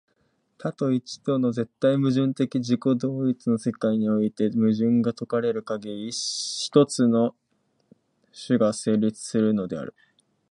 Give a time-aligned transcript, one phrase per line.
[0.57, 7.35] 多と一との絶対矛盾的自己同一の世界において、矛盾が解かれるかぎり、一つの
[8.47, 9.93] 種が成立するのである。